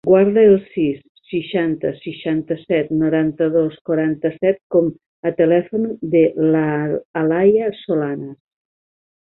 Guarda 0.07 0.43
el 0.43 0.53
sis, 0.75 1.01
seixanta, 1.33 1.91
seixanta-set, 2.05 2.89
noranta-dos, 3.03 3.77
quaranta-set 3.91 4.59
com 4.77 4.89
a 5.31 5.35
telèfon 5.43 5.87
de 6.17 6.25
l'Alaia 6.57 7.73
Solanas. 7.85 8.37